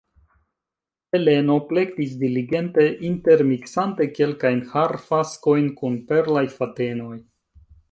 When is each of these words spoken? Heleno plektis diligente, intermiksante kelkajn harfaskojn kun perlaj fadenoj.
Heleno 1.17 1.57
plektis 1.71 2.15
diligente, 2.23 2.87
intermiksante 3.11 4.09
kelkajn 4.21 4.65
harfaskojn 4.73 5.71
kun 5.83 6.03
perlaj 6.11 6.47
fadenoj. 6.59 7.15